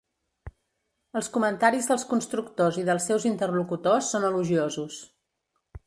Els 1.19 1.29
comentaris 1.35 1.89
dels 1.91 2.05
constructors 2.15 2.79
i 2.85 2.87
dels 2.91 3.07
seus 3.11 3.29
interlocutors 3.33 4.11
són 4.15 4.29
elogiosos. 4.33 4.99